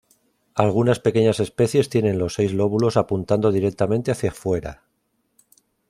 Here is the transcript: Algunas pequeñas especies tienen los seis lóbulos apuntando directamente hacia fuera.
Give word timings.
Algunas 0.55 0.99
pequeñas 0.99 1.39
especies 1.39 1.87
tienen 1.89 2.17
los 2.17 2.33
seis 2.33 2.53
lóbulos 2.53 2.97
apuntando 2.97 3.51
directamente 3.51 4.09
hacia 4.09 4.31
fuera. 4.31 4.81